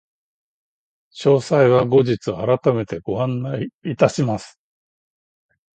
[1.15, 4.59] 詳細は後日改めてご案内いたします。